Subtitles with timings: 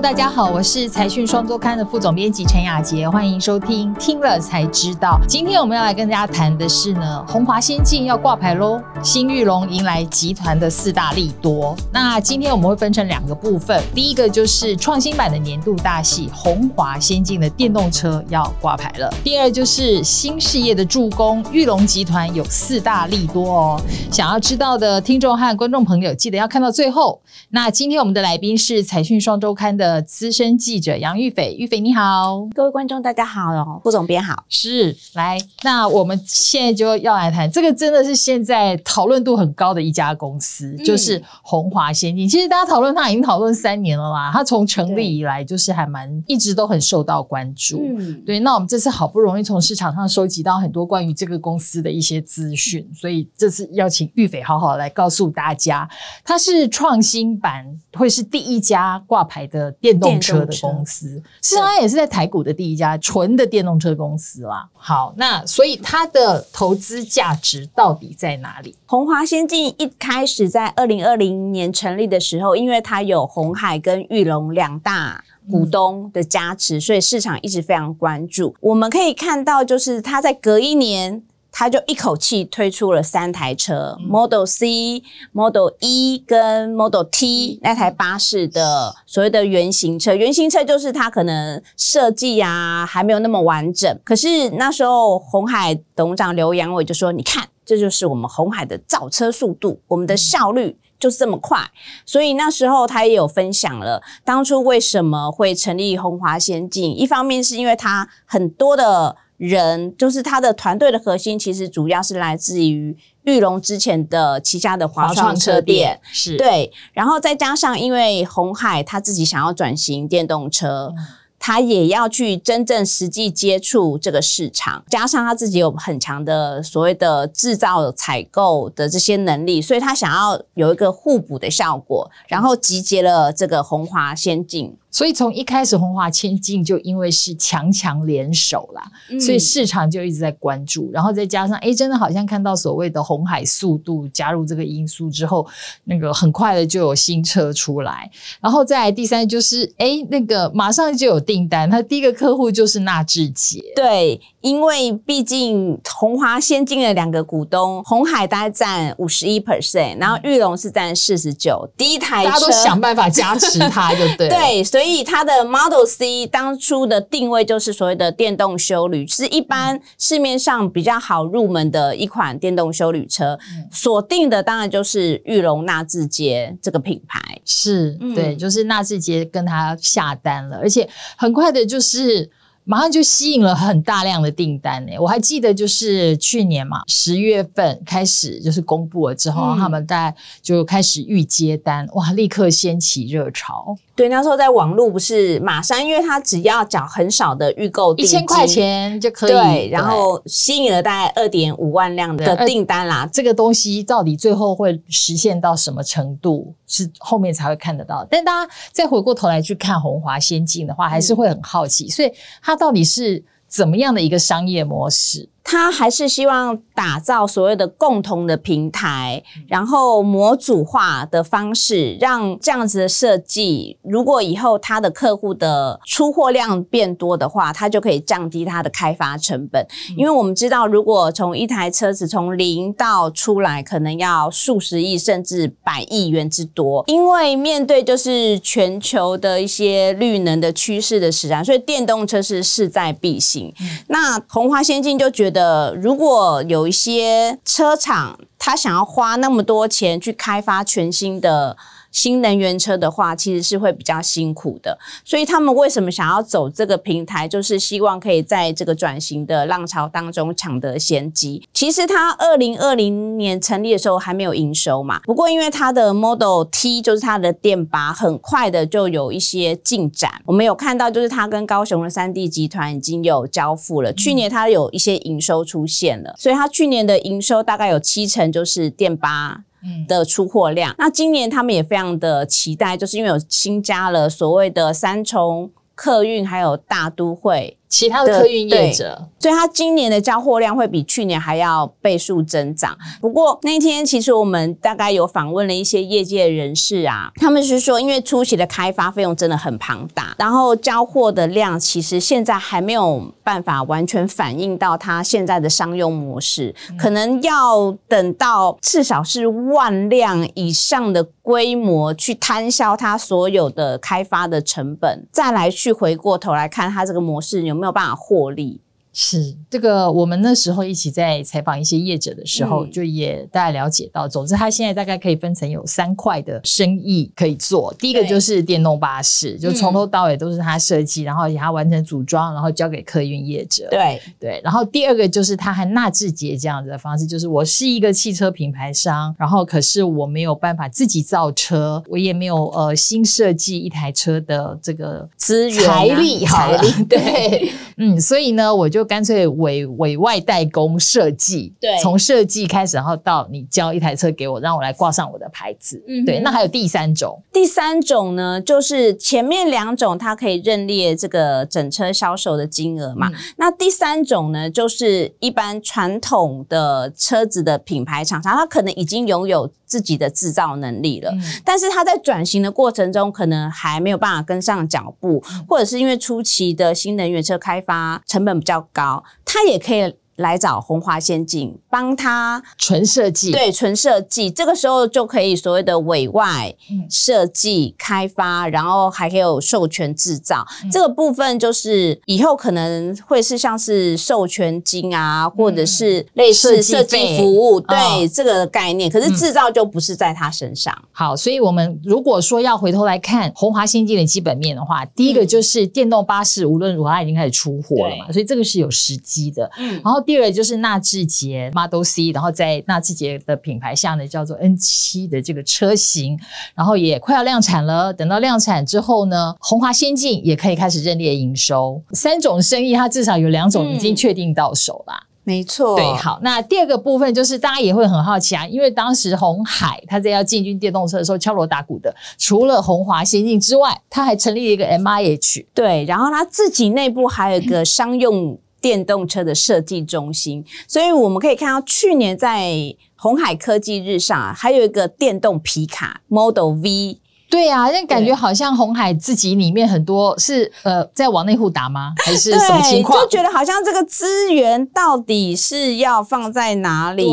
[0.00, 5.18] 大家好，我是财讯双周刊的副总编辑陈雅杰，欢迎收听听了才知道。
[5.26, 11.76] 今天我们要来跟大家谈的是呢，红华先进要挂牌喽，新玉龙迎来集团的四大利多。
[11.92, 23.80] 那今天我们会分成两个部分，第一个就是创新版的年度大戏，红华先进的电动车要挂牌了；第二就是新事业的助攻，玉龙集团有四大利多哦。
[24.12, 27.20] 想要知道的听众和观众朋友，记得要看到最后。
[27.50, 42.28] 那今天我们的来宾是财讯双周刊的资深记者杨玉斐，玉斐你好，各位观众大家好哦，副总编好，是来，那我们现在就要来谈这个，真的是现在讨论度很高的一家公司，就是红华先进。
[42.28, 47.80] 其实大家讨论它已经讨论三年了啦，它从成立以来就是还蛮一直都很受到关注。
[47.82, 55.88] 嗯，对，那我们这次好不容易从市场上收集到很多关于这个公司的一些资讯，所以这次邀请玉斐好好来告诉大家，
[56.24, 61.08] 它是创新版会是第一家挂牌的电动车的公司，
[61.42, 64.68] 事实上它也是在台股的第一家纯的电动车公司啦。
[64.74, 68.76] 好，那所以它的投资价值到底在哪里？
[68.86, 78.54] 红华先进一开始在二零二零年成立的时候，因为它有红海跟玉龙两大股东的加持，所以市场一直非常关注。
[78.60, 81.22] 我们可以看到，就是它在隔一年。
[81.58, 90.14] 他就一口气推出了三台车，Model C、Model E 跟 Model T 那台巴士的所谓的原型车。
[90.14, 101.58] 原型车就是它可能设计啊还没有那么完整，可是那时候红海董事长刘阳伟就说：“你看，这就是我们红海的造车速度，我们的效率就是这么快。”
[102.06, 109.16] 所以那时候他也有分享了当初为什么会成立红华先进，一方面是因为它很多的。
[109.38, 120.92] 人就是他的团队的核心，其实主要是来自于玉龙之前的旗下的华创车店，是对，然后再加上因为红海他自己想要转型电动车。
[121.40, 134.76] 他也要去真正实际接触这个市场，加上他自己有很强的所谓的制造采购的这些能力，所以他想要有一个互补的效果，然后集结了这个红华先进。
[134.90, 138.82] 所以从一开始红华千金就因为是强强联手啦，
[139.20, 145.46] 所以市场就一直在关注，然后再加上哎，真的好像看到所谓的红海速度加入这个因素之后，
[145.84, 148.10] 那个很快的就有新车出来，
[148.40, 154.20] 然后再来第三就是哎，那个马上就有订单，他第一个客户就是纳智捷，对。
[154.40, 161.68] 因为毕竟红华先进的两个股东，红海大概占五十一 percent，然后玉龙是占四十九。
[161.76, 164.28] 第一台大家都想办法加持它，就对。
[164.30, 173.36] 对，所以它的 Model C 当初的定位就是所谓的电动修旅，是一般市面上比较好入门的一款电动修旅车。
[173.72, 182.30] 锁定的当然就是玉龙纳智捷这个品牌，是对，就是纳智捷跟他下单了，而且很快的就是。
[182.68, 184.92] 马上就吸引了很大量的订单呢。
[185.00, 193.74] 我还记得就是去年嘛，十月份开始就是公布了之后，他们大概就开始预接单，哇，立刻掀起热潮。
[193.96, 203.08] 对，那时候在网络不是马上，因为他只要缴很少的预购一千块钱就可以，对，然后吸引了大概二点五万辆的订单啦。
[203.10, 208.06] 这个东西到底最后会实现到什么程度，是后面才会看得到。
[208.08, 215.28] 但大家再回过头来去看红华先进的话，还是会很好奇，所以它到底是怎么样的一个商业模式？
[215.50, 229.66] 他还是希望打造所谓的共同的平台，然后模组化的方式，让这样子的设计，如果以后他的客户的出货量变多的话，他就可以降低他的开发成本。
[229.96, 236.84] 因为我们知道，如果从一台车子从零到出来，可能要数十亿甚至百亿元之多。
[236.88, 243.50] 因为面对就是全球的一些绿能的趋势的使然，所以电动车是势在必行。
[243.86, 245.37] 那红华先进就觉得。
[245.38, 251.56] 的，如果有一些车厂，他想要花那么多钱去开发全新的。
[251.98, 261.42] 新能源车的话，其实是会比较辛苦的，所以他们为什么想要走这个平台，就是希望可以在这个转型的浪潮当中抢得先机。
[261.52, 270.22] 其实它二零二零年成立的时候还没有营收嘛，不过因为它的 Model T 就是它的电拔，很快的就有一些进展。
[270.24, 279.42] 我们有看到，就是它跟高雄的三 D 集团已经有交付了，去年它有一些营收出现了，所以它去年的营收大概有七成就是电拔。
[279.86, 292.76] 的出货量，那今年他们也非常的期待，就是因为有新加了所谓的三重客运，还有大都会其他的客运业者，所以它今年的交货量会比去年还要倍数增长。
[293.00, 318.62] 不过那天其实我们大概有访问了一些业界人士啊，他们是说，因为初期的开发费用真的很庞大，然后交货的量其实现在还没有办法完全反映到它现在的商用模式，可能要等到至少是万辆以上的规模去摊销它所有的开发的成本，再来去回过头来看它这个模式有没有办法获利。
[319.00, 319.36] 是。
[319.48, 322.70] 这个，我们那时候一起在采访一些业者的时候，嗯。
[322.72, 327.72] 就也大概了解到，总之他现在大概可以分成有三块的生意可以做。
[327.78, 333.68] 第一个就是电动巴士，就从头到尾都是他设计，然后而且他完成组装，然后交给客运业者。
[333.70, 351.78] 对，对，然后第二个就是他和纳智捷这样子的方式，就是我是一个汽车品牌商，然后可是我没有办法自己造车，我也没有呃新设计一台车的这个资源啊财力好了，财力 对， 嗯，所以呢，我就干脆委委外代工设计，对。
[351.82, 363.08] 从设计开始，然后到你交一台车给我，让我来挂上我的牌子，嗯对，那还有第三种，第三种呢，就是前面两种它可以认列这个整车销售的金额嘛。
[363.08, 363.14] 嗯。
[363.36, 371.12] 那第三种呢，就是一般传统的车子的品牌厂商，它可能已经拥有自己的制造能力了。
[371.12, 386.86] 嗯但是它在转型的过程中，可能还没有办法跟上脚步，嗯或者是因为初期的新能源车开发成本比较高，它也可以来找红华先进帮他纯设计，对，纯设计，这个时候就可以所谓的委外嗯。
[386.88, 390.46] 设计、开发，然后还可以有授权制造。
[390.62, 390.70] 嗯。
[390.70, 398.90] 这个部分就是以后可能会是像是授权金啊，或者是类似设设计服务，对、哦这个概念。
[398.90, 399.14] 可是嗯。
[399.14, 400.76] 制造就不是在他身上。
[400.92, 409.48] 好，所以我们如果说要回头来看红华先进的基本面的话，第一个就是电动巴士，无论如何它已经开始出货了嘛，所以这个是有时机的。
[409.58, 416.18] 嗯，然后第二个就是纳智捷 Model C，然后在纳智捷的品牌下呢，叫做 N 七的这个车型，
[416.54, 417.92] 然后也快要量产了。
[417.92, 421.82] 等到量产之后呢，红华先进也可以开始认列营收。
[421.92, 424.98] 三种生意，它至少有两种已经嗯确定到手啦。
[425.24, 435.44] 没错对，好，那第二个部分就是大家也会很好奇啊，因为当时红海它在要进军电动车的时候敲锣打鼓的，除了红华先进之外，它还成立了一个 MIH。
[435.52, 442.52] 对，然后它自己内部还有一个商用电动车的设计中心，所以我们可以看到去年在
[442.96, 446.98] 红海科技日上啊，还有一个电动皮卡 Model V。
[447.30, 451.92] 对啊，那感觉好像红海自己里面很多是呃在往内户打吗？
[452.04, 452.98] 还是什么情况？
[453.02, 457.06] 就觉得好像这个资源到底是要放在哪里？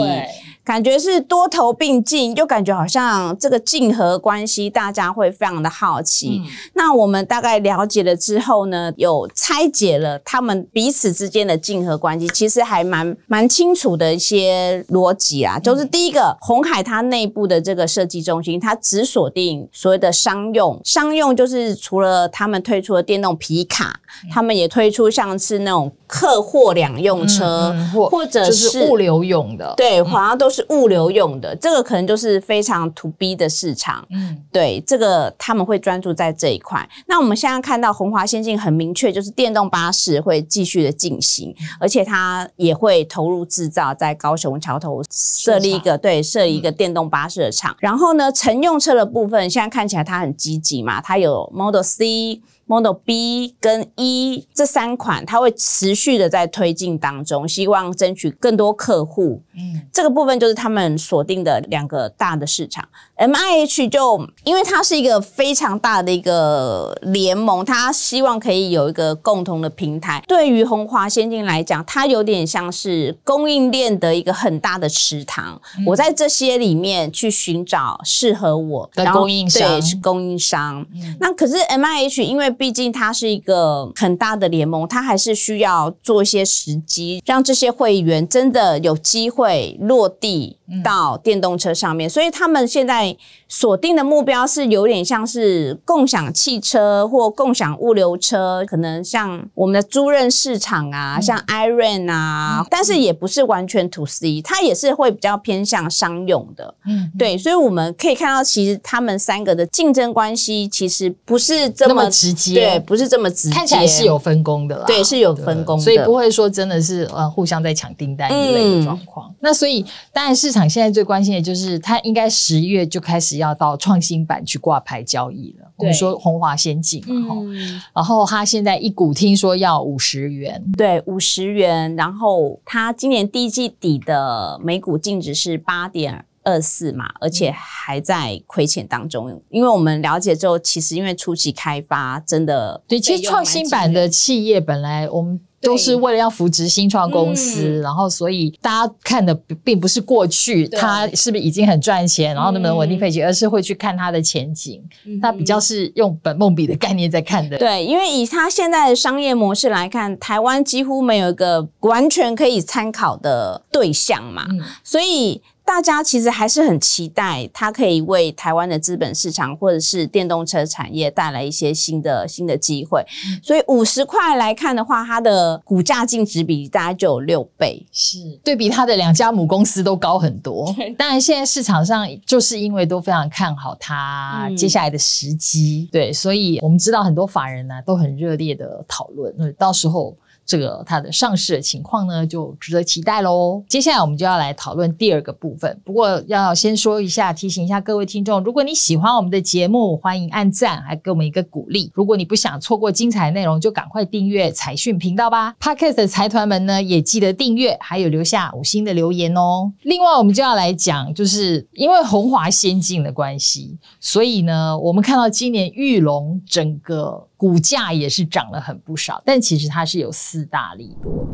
[0.65, 6.41] 对，感觉是多头并进，又感觉好像这个竞合关系，大家会非常的好奇。
[6.44, 15.57] 嗯那我们大概了解了之后呢，有拆解了他们彼此之间的竞合关系，其实还蛮蛮清楚的一些逻辑啊。
[15.59, 24.00] 就是第一个，红海它内部的这个设计中心，它只锁定所谓的商用，商用就是除了他们推出的电动皮卡，
[24.31, 29.73] 他们也推出像是那种客货两用车，嗯或或者就是物流用的。
[29.75, 34.06] 对，好像都是物流用的，这个可能就是非常 to B 的市场。
[34.12, 36.88] 嗯，对，这个他们会专注在这一块。
[37.07, 47.75] 那我们现在看到红华先进很明确，就是电动巴士会继续的进行，而且它也会投入制造，在高雄桥头设立一个对设立一个电动巴士的厂。
[47.79, 52.41] 然后呢，乘用车的部分现在看起来它很积极嘛，它有 Model C。
[52.67, 59.42] Model B 跟 E 这三款，它会持续的在推进当中，希望争取更多客户。
[59.57, 62.85] 嗯这个部分就是他们锁定的两个大的市场。
[63.16, 70.21] M I H 就因为它是一个非常大的一个联盟，它希望可以有一个共同的平台。
[70.28, 75.59] 对于红华先进来讲，它有点像是供应链的一个很大的池塘。
[75.85, 80.85] 我在这些里面去寻找适合我的供应商对，是供应商。
[81.19, 92.09] 那可是 M I H，因为毕竟它是一个很大的联盟，它还是需要做一些时机，让这些会员真的有机会落地到电动车上面。
[92.09, 93.16] 所以他们现在
[93.47, 106.74] 锁定的目标是有点像是共享汽车或共享物流车，可能像我们的租赁市场啊，像 Iron 啊，但是也不是完全 to C，它也是会比较偏向商用的。
[106.88, 114.85] 嗯，对，所以我们可以看到，其实他们三个的竞争关系其实不是这那么么直接对，不是这么直接，看起来是有分工的啦。
[114.87, 119.30] 对是有分工的所以不会说真的是呃互相在抢订单一类的状况。
[119.42, 125.66] 那所以当然市场现在最关心的就是它应该十月就开始始要到创新板去挂牌交易了。
[125.78, 131.95] 我们对说红华先进嘛，哈、嗯，然后它现在一股听说要五十元，对，五十元。
[131.95, 136.23] 然后它今年第一季底的每股净值是八点。
[136.45, 154.80] 二四嘛，而且还在亏钱当中，因为我们了解之后，其实因为初期开发真的对，其实创新版的企业本来我们都是对为了要扶植新创公司，嗯然后所以大家看的并并不是过去它是不是已经很赚钱，然后能不能稳定嗯配息，而是会去看它的前景。
[155.06, 157.57] 嗯它比较是用本梦比的概念在看的。
[157.57, 173.04] 对，因为以它现在的商业模式来看，台湾几乎没有一个完全可以参考的对象嘛，嗯，所以大家其实还是很期待它可以为台湾的资本市场或者是电动车产业带来一些新的新的机会。
[173.42, 177.86] 所以五十块来看的话，它的股价净值比大概就有六倍。
[177.92, 180.74] 是对比它的两家母公司都高很多。
[180.98, 190.16] 当然，现在市场上就是因为都非常看好它嗯接下来的时机，对，所以我们知道很多法人呢、都很热烈的讨论，那到时候。
[190.45, 193.64] 这个它的上市的情况呢，就值得期待喽。
[193.68, 195.80] 接下来我们就要来讨论第二个部分。
[195.83, 201.92] 不过要先说一下，提醒一下各位听众，如果你喜欢我们的节目，欢迎按赞，还给我们一个鼓励。
[201.94, 205.56] 如果你不想错过精彩内容，就赶快订阅财讯频道吧。
[205.59, 209.71] Podcast 的财团们呢，也记得订阅，还有留下五星的留言哦。
[209.81, 221.27] 另外，我们就要来讲，就是因为红华先进的关系，所以呢，我们看到今年玉龙整个股价也是涨了很不少，但其实它是有四大利多。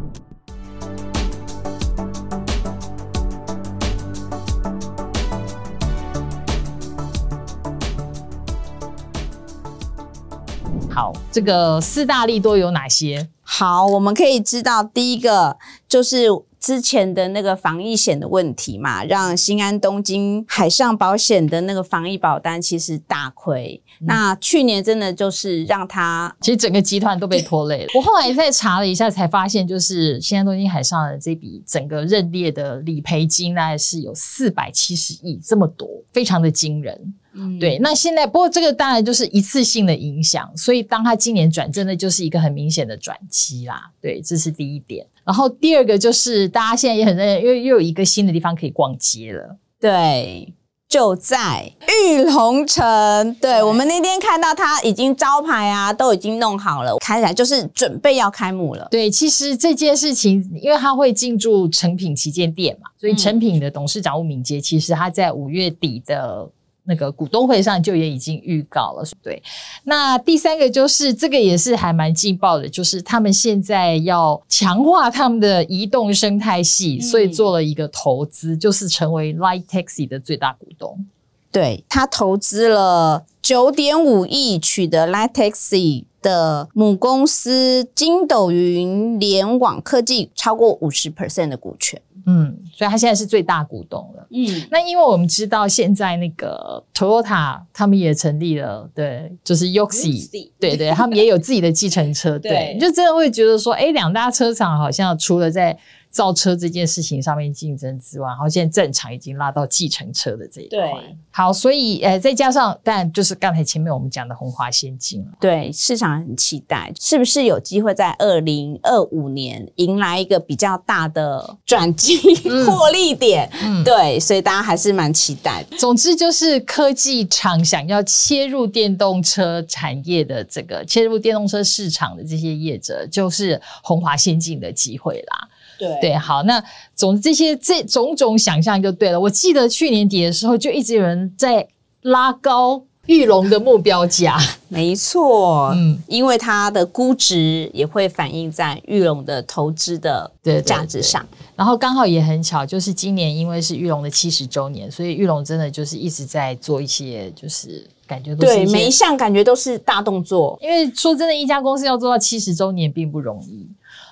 [10.89, 13.29] 好，这个四大利多有哪些？
[13.43, 16.27] 好，我们可以知道，第一个就是
[16.61, 23.81] 之前的那个防疫险的问题嘛，让新安东京海上保险的那个防疫保单其实大亏。
[24.01, 27.87] 那去年真的就是让它其实整个集团都被拖累了。
[27.97, 37.15] 我后来再查了一下，才发现就是现在东京海上的这笔整个认列的理赔金，大概是有四百七十亿这么多，非常的惊人。
[37.59, 43.91] 对，那现在不过这个当然就是一次性的影响，所以当他今年转正，的就是一个很明显的转机啦。
[44.01, 45.05] 对，这是第一点。
[45.23, 49.57] 然后第二个就是大家现在也很认真，因为又有一个新的地方可以逛街了。
[49.79, 50.53] 对。
[50.89, 58.85] 就在玉龙城，对我们那天看到他已经招牌啊都已经弄好了，看起来就是准备要开幕了。
[58.91, 66.49] 对，其实这件事情，因为它会进驻成品旗舰店嘛，所以嗯成品的董事长吴敏杰，其实他在五月底的
[66.83, 69.03] 那个股东会上就也已经预告了。
[69.21, 69.41] 对，
[69.83, 81.05] 那第三个就是这个也是还蛮劲爆的，就是他们现在要强化他们的移动生态系，嗯所以做了一个投资，就是成为 Light Taxi 的最大股东。
[81.51, 92.01] 对他投资了九点五亿，取得 Light Taxi 的母公司金斗云联网科技超过五十 percent 的股权。
[92.27, 94.27] 嗯，所以他现在是最大股东了。
[94.29, 105.75] 嗯，那因为我们知道现在那个 Toyota 他们也成立了，对，就是 Yoxi，对对，他们也有自己的计程车，对 对，你就真的会觉得说，哎，两大车厂好像除了在
[106.11, 111.17] 造车这件事情上面竞争之外，然后现在正常已经拉到计程车的这一块对。
[111.31, 115.31] 好，所以呃，再加上，但就是刚才前面我们讲的红华先进了。
[115.39, 122.17] 对，市场很期待，是不是有机会在二零二五年迎来一个比较大的转机、
[122.67, 123.49] 获利点？
[123.63, 125.77] 嗯对，所以大家还是蛮期待的。
[125.77, 135.47] 总之就是科技厂想要切入电动车产业的这个切入电动车市场的这些业者，就是红华先进的机会啦。
[135.81, 136.63] 对对，好，那
[136.95, 139.19] 总之这些这种种想象就对了。
[139.19, 141.67] 我记得去年底的时候，就一直有人在
[142.03, 144.37] 拉高玉龙的目标价。
[144.69, 150.31] 没错，嗯，因为它的估值也会反映在玉龙的投资的
[150.63, 151.25] 价值上。
[151.55, 160.57] 然后刚好也很巧，就是今年因为是玉龙的七十周年，所以玉龙真的就是一直在做一些，就是感觉都是对，每一项感觉都是大动作。
[160.61, 163.67] 因为说真的，一家公司要做到七十周年并不容易。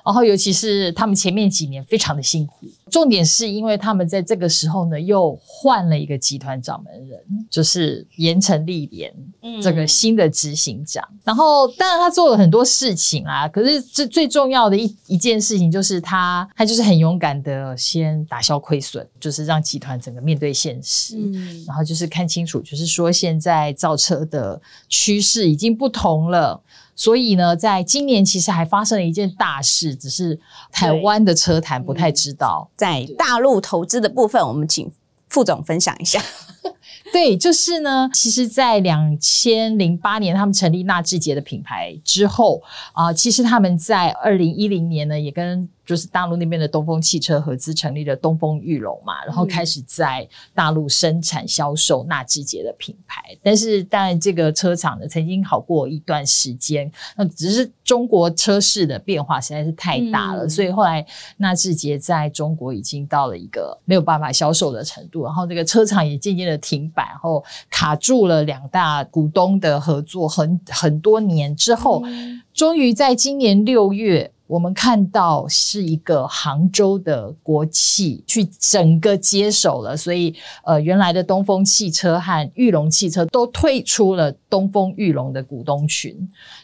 [0.05, 11.07] 然后，尤其是他们前面几年非常的辛苦，重点是因为他们在这个时候呢，又换了一个集团掌门人，就是严成立连嗯这个新的执行长。
[11.23, 21.17] 然后，当然他做了很多事情啊，可是这最重要的一一件事情就是他，他就是很勇敢的先打消亏损，就是让集团整个面对现实。
[21.17, 26.59] 嗯，然后就是看清楚，就是说现在造车的趋势已经不同了，
[26.99, 30.37] 所以呢，在今年其实还发生了一件大事，只是
[30.69, 32.69] 台湾的车坛不太知道。
[32.75, 34.91] 在大陆投资的部分，我们请
[35.29, 36.21] 副总分享一下。
[37.11, 38.09] 对，就是呢。
[38.13, 42.61] 其实，在两千零八年他们成立纳智捷的品牌之后
[42.93, 53.23] 啊，其实他们在二零一零年呢，也跟就是大陆那边的东风汽车合资成立了东风裕隆嘛，然后开始在大陆生产销售纳智捷的品牌。
[53.41, 61.03] 但是，当然这个车厂呢，曾经好过一段时间，那只是中国车市的变化实在是太大了，所以后来
[61.37, 72.03] 纳智捷在中国已经到了一个没有办法销售的程度，然后这个车厂也渐渐的停摆，然后卡住了两大股东的合作很很多年之后，
[72.53, 74.31] 终于在今年六月。
[74.49, 86.17] 我们看到是一个杭州的国企去整个接手了，所以呃，原来的东风汽车和裕隆汽车都退出了东风裕隆的股东群，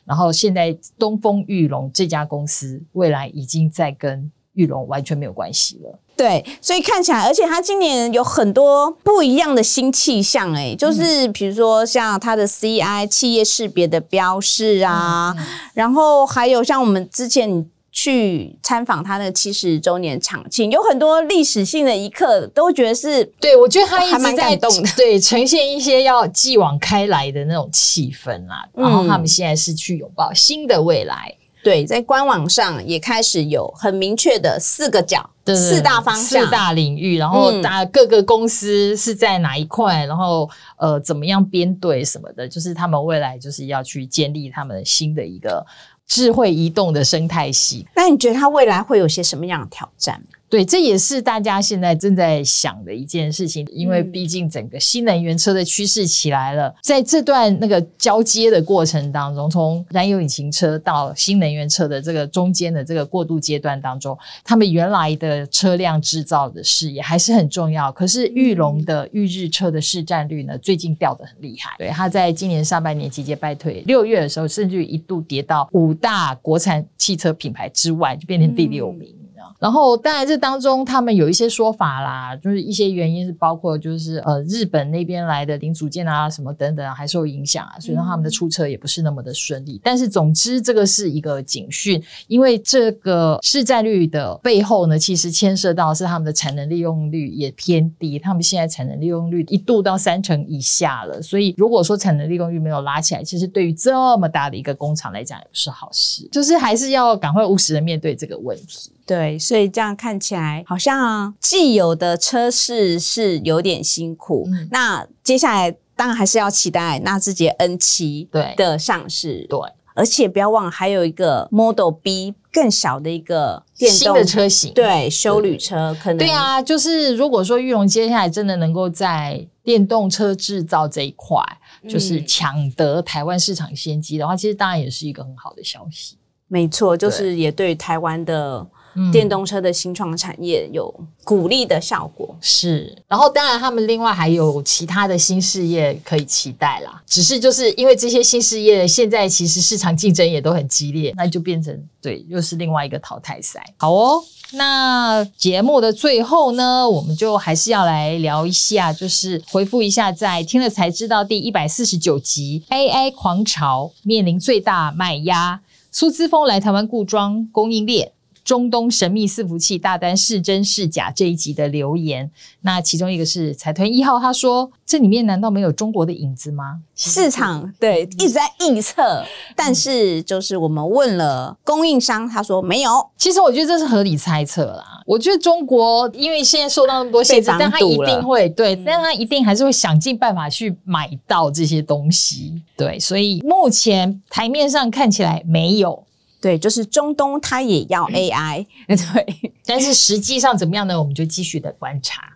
[0.04, 6.00] 然后现在东风裕隆这家公司未来已经在跟裕隆完全没有关系了。
[6.18, 15.36] 对，所以看起来，而且他今年有很多不一样的新气象，哎，就是比如说像他的 CI 企业识别的标示啊，
[15.74, 17.70] 然后还有像我们之前。
[17.98, 28.68] 去参访他的七十周年场庆，有很多历史性的一刻，都觉得是对我觉得他一直在动的，对呈现一些要继往开来的那种气氛啦。
[28.74, 31.34] 然后他们现在是去拥抱新的未来，
[31.66, 45.66] 对，在官网上也开始有很明确的四个角、四大方向、四大领域，然后大各个公司是在哪一块，然后呃怎么样编队什么的，就是他们未来就是要去建立他们新的一个。
[46.08, 50.22] 智慧移动的生态系，那你觉得它未来会有些什么样的挑战？
[50.56, 67.92] 对，这也是大家现在正在想的一件事情，因为毕竟整个新能源车的趋势起来了，在这段那个交接的过程当中，从燃油引擎车到新能源车的这个中间的这个过渡阶段当中，他们原来的车辆制造的事业还是很重要。
[67.92, 79.14] 可是玉龙的玉日车的市占率呢，最近掉的很厉害，对，它在今年上半年节节败退，六月的时候甚至一度跌到五大国产汽车品牌之外，就变成第六名。
[79.58, 89.80] 然后，当然这当中他们有一些说法啦，就是一些原因是包括就是呃日本那边来的零组件啊什么等等还受影响啊，所以让他们的出车也不是那么的顺利。
[89.84, 101.22] 但是总之这个是一个警讯，因为这个市占率的背后呢，其实牵涉到是他们的产能利用率也偏低，他们现在产能利用率一度到三成以下了。
[101.22, 108.92] 所以如果说产能利用率没有拉起来，其实对于这么大的一个工厂来讲也不是好事，就是还是要赶快务实的面对这个问题。
[109.08, 114.46] 对，所以这样看起来好像既有的车市是有点辛苦。
[114.70, 119.46] 那接下来当然还是要期待纳智捷 N 七对的上市。
[119.48, 119.58] 对，
[119.94, 126.18] 而且不要忘了还有一个 Model B 更小的一个新的车型，对，修旅车可能。
[126.18, 131.42] 对啊，就是如果说玉龙接下来真的能够在电动车制造这一块，
[131.88, 136.18] 就是抢得台湾市场先机的话，其实当然也是一个很好的消息。
[136.50, 138.68] 没错，就是也对台湾的。
[139.12, 142.96] 电动车的新创产业有鼓励的效果，是。
[143.08, 147.02] 然后当然，他们另外还有其他的新事业可以期待啦。
[147.06, 153.62] 只是就是因为这些新事业现在其实市场竞争也都很激烈，那就变成对，又是另外一个淘汰赛。
[153.78, 165.60] 好哦，那节目的最后呢，我们就还是要来聊一下，就是回复一下在听了才知道第一百四十九集 AI 狂潮面临最大卖压，
[165.92, 168.12] 苏姿峰来台湾固装供应链。
[168.46, 172.30] 中东神秘伺服器大单是真是假这一集的留言，
[172.62, 183.10] 那其中一个是财团一号，他说：“这里面难道没有中国的影子吗？”市场对一直在预测，但是就是我们问了供应商，他说没有。
[183.18, 185.02] 其实我觉得这是合理猜测啦。
[185.08, 192.62] 我觉得中国因为现在受到那么多限制，但他一定会对，但他一定还是会想尽办法去买到这些东西。
[192.78, 196.04] 对，所以目前台面上看起来没有。
[196.42, 201.00] 对，就是中东，它也要 AI， 对，但是实际上怎么样呢？
[201.00, 202.35] 我们就继续的观察。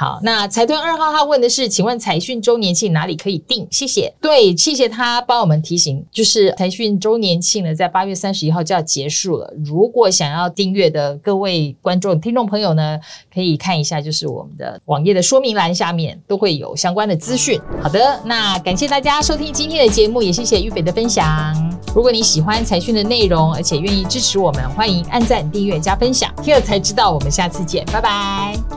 [0.00, 3.68] 好，那财团二号他问的是，请问财讯周年庆哪里可以订？
[3.70, 4.10] 谢谢。
[4.18, 9.52] 对，谢谢他帮我们提醒，就是财讯周年庆呢，在八月三十一号就要结束了。
[9.62, 12.98] 如果想要订阅的各位观众、听众朋友呢，
[13.30, 17.60] 可以看一下，就是我们的网页的说明栏下面都会有相关的资讯。
[17.82, 21.54] 好的，那感谢大家收听今天的节目，也谢谢玉斐的分享。
[21.94, 26.34] 如果你喜欢财讯的内容，而且愿意支持我们，欢迎按赞、订阅、加分享。
[26.42, 28.60] 听了才知道，我们下次见，拜拜。